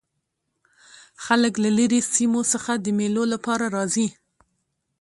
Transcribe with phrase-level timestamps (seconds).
[1.25, 4.07] خلک له ليري سیمو څخه د مېلو له پاره راځي.